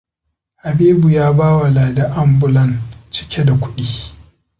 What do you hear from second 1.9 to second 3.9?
anbulan cike da kuɗi.